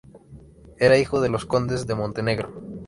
[0.79, 2.51] Era hijo de los condes de Montenegro.